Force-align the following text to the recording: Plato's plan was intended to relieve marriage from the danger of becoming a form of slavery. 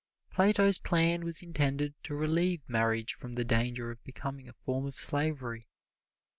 Plato's 0.31 0.79
plan 0.79 1.23
was 1.23 1.43
intended 1.43 1.93
to 2.05 2.15
relieve 2.15 2.67
marriage 2.67 3.13
from 3.13 3.35
the 3.35 3.45
danger 3.45 3.91
of 3.91 4.03
becoming 4.03 4.49
a 4.49 4.53
form 4.53 4.87
of 4.87 4.95
slavery. 4.95 5.67